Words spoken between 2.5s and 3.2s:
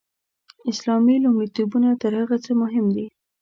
مهم دي.